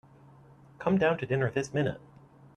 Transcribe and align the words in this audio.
Come 0.79 0.97
down 0.97 1.19
to 1.19 1.27
dinner 1.27 1.51
this 1.51 1.75
minute. 1.75 2.01